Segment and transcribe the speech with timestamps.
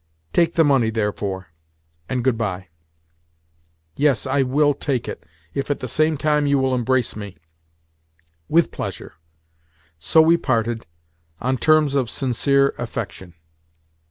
[0.33, 1.49] Take the money, therefore,
[2.09, 2.69] and good bye."
[3.95, 7.37] "Yes, I will take it if at the same time you will embrace me."
[8.49, 9.13] "With pleasure."
[9.99, 13.35] So we parted—on terms of sincere affection.